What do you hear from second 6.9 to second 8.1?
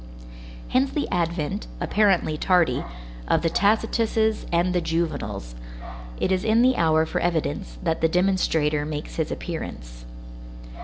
for evidence, that the